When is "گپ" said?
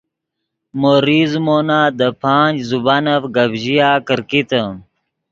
3.35-3.51